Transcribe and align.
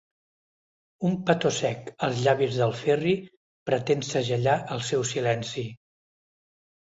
Un 1.09 1.17
petó 1.25 1.49
sec 1.57 1.91
als 2.07 2.21
llavis 2.27 2.55
del 2.61 2.73
Ferri 2.79 3.13
pretén 3.71 4.01
segellar 4.07 4.55
el 4.77 4.83
seu 4.87 5.03
silenci. 5.11 5.67